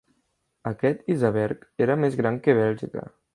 [0.69, 3.07] Aquest iceberg era més gran que Bèlgica.